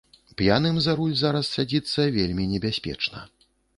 П'яным 0.41 0.77
за 0.85 0.95
руль 0.99 1.13
зараз 1.19 1.51
садзіцца 1.57 2.07
вельмі 2.17 2.47
небяспечна. 2.55 3.19